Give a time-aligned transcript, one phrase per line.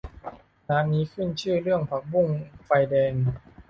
[0.69, 2.29] ร้านนี้ขึ้นชื่อเรื่องผักบุ้ง
[2.65, 3.13] ไฟแดง